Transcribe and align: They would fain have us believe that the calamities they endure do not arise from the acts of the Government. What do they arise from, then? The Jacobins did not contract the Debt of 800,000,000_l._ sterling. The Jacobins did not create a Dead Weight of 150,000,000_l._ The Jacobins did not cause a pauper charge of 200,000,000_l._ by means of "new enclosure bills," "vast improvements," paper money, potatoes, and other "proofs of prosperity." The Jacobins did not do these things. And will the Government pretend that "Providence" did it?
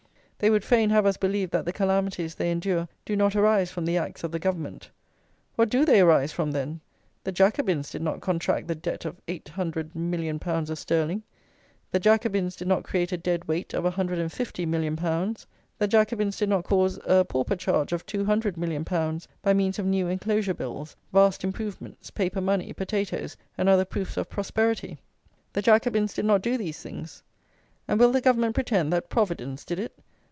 They 0.43 0.49
would 0.49 0.63
fain 0.63 0.89
have 0.89 1.05
us 1.05 1.17
believe 1.17 1.51
that 1.51 1.65
the 1.65 1.71
calamities 1.71 2.33
they 2.33 2.49
endure 2.51 2.87
do 3.05 3.15
not 3.15 3.35
arise 3.35 3.69
from 3.69 3.85
the 3.85 3.97
acts 3.99 4.23
of 4.23 4.31
the 4.31 4.39
Government. 4.39 4.89
What 5.55 5.69
do 5.69 5.85
they 5.85 5.99
arise 6.01 6.31
from, 6.31 6.49
then? 6.49 6.81
The 7.23 7.31
Jacobins 7.31 7.91
did 7.91 8.01
not 8.01 8.21
contract 8.21 8.67
the 8.67 8.73
Debt 8.73 9.05
of 9.05 9.21
800,000,000_l._ 9.27 10.77
sterling. 10.79 11.21
The 11.91 11.99
Jacobins 11.99 12.55
did 12.55 12.67
not 12.67 12.81
create 12.83 13.11
a 13.11 13.17
Dead 13.17 13.45
Weight 13.45 13.75
of 13.75 13.83
150,000,000_l._ 13.83 15.45
The 15.77 15.87
Jacobins 15.87 16.37
did 16.39 16.49
not 16.49 16.63
cause 16.63 16.97
a 17.05 17.23
pauper 17.23 17.55
charge 17.55 17.93
of 17.93 18.07
200,000,000_l._ 18.07 19.27
by 19.43 19.53
means 19.53 19.77
of 19.77 19.85
"new 19.85 20.07
enclosure 20.07 20.55
bills," 20.55 20.95
"vast 21.13 21.43
improvements," 21.43 22.09
paper 22.09 22.41
money, 22.41 22.73
potatoes, 22.73 23.37
and 23.59 23.69
other 23.69 23.85
"proofs 23.85 24.17
of 24.17 24.27
prosperity." 24.27 24.97
The 25.53 25.61
Jacobins 25.61 26.15
did 26.15 26.25
not 26.25 26.41
do 26.41 26.57
these 26.57 26.79
things. 26.81 27.21
And 27.87 27.99
will 27.99 28.11
the 28.11 28.21
Government 28.21 28.55
pretend 28.55 28.91
that 28.91 29.07
"Providence" 29.07 29.63
did 29.63 29.77
it? 29.77 29.93